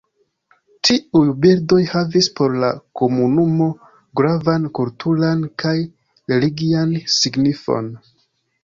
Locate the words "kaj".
5.67-5.79